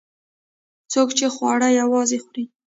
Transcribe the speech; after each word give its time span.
څوک 0.91 1.09
چې 1.17 1.25
خواړه 1.35 1.67
یوازې 1.79 2.17
خوري. 2.23 2.43